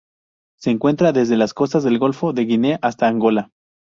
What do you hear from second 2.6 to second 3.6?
hasta Angola.